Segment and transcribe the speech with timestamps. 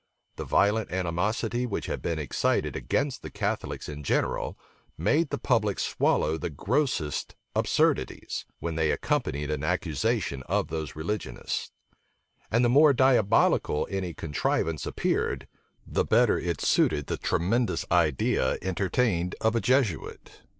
[0.35, 4.57] The violent animosity which had been excited against the Catholics in general,
[4.97, 11.71] made the public swallow the grossest absurdities, when they accompanied an accusation of those religionists:
[12.49, 15.47] and the more diabolical any contrivance appeared,
[15.85, 20.41] the better it suited the tremendous idea entertained of a Jesuit.